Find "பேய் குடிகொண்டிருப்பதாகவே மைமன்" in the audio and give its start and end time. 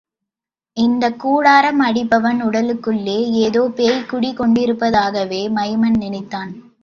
3.75-5.97